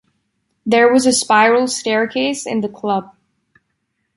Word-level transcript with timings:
There 0.65 0.91
was 0.91 1.05
a 1.05 1.13
spiral 1.13 1.67
staircase 1.67 2.47
in 2.47 2.61
the 2.61 2.67
club. 2.69 3.15